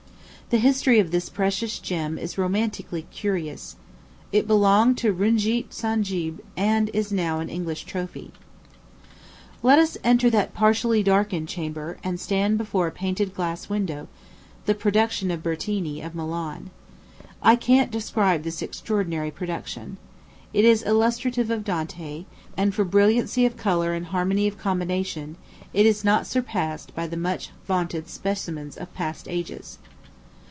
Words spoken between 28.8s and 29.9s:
past ages.